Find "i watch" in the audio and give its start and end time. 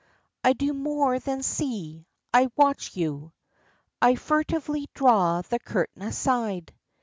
2.33-2.97